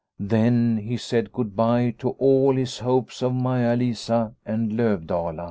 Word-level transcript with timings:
Then 0.19 0.77
he 0.77 0.97
said 0.97 1.31
good 1.31 1.55
bye 1.55 1.93
to 1.99 2.09
all 2.17 2.55
his 2.55 2.79
hopes 2.79 3.21
of 3.21 3.35
Maia 3.35 3.75
Lisa 3.75 4.33
and 4.47 4.71
Lovdala. 4.73 5.39